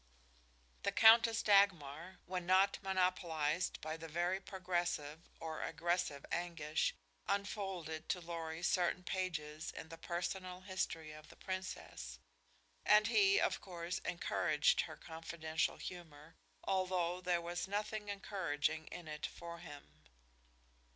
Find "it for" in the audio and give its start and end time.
19.07-19.59